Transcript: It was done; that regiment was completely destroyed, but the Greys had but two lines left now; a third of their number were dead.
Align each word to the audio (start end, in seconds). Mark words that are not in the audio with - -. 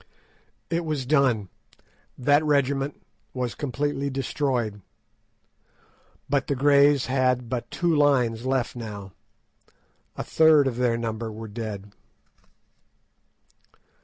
It 0.71 0.83
was 0.83 1.05
done; 1.05 1.49
that 2.17 2.43
regiment 2.43 3.03
was 3.35 3.53
completely 3.53 4.09
destroyed, 4.09 4.81
but 6.27 6.47
the 6.47 6.55
Greys 6.55 7.05
had 7.05 7.49
but 7.49 7.69
two 7.69 7.95
lines 7.95 8.43
left 8.43 8.75
now; 8.75 9.11
a 10.17 10.23
third 10.23 10.65
of 10.67 10.77
their 10.77 10.97
number 10.97 11.31
were 11.31 11.47
dead. 11.47 11.91